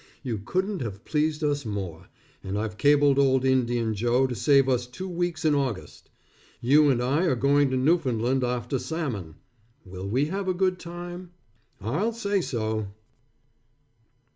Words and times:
You 0.23 0.39
couldn't 0.43 0.81
have 0.81 1.05
pleased 1.05 1.43
us 1.43 1.63
more, 1.63 2.07
and 2.43 2.57
I've 2.57 2.79
cabled 2.79 3.19
old 3.19 3.45
Indian 3.45 3.93
Joe 3.93 4.25
to 4.25 4.33
save 4.33 4.67
us 4.67 4.87
two 4.87 5.07
weeks 5.07 5.45
in 5.45 5.53
August. 5.53 6.09
You 6.59 6.89
and 6.89 7.03
I 7.03 7.25
are 7.25 7.35
going 7.35 7.69
to 7.69 7.77
Newfoundland 7.77 8.43
after 8.43 8.79
salmon. 8.79 9.35
Will 9.85 10.09
we 10.09 10.25
have 10.25 10.47
a 10.47 10.55
good 10.55 10.79
time? 10.79 11.33
I'll 11.83 12.13
say 12.13 12.41
so! 12.41 12.87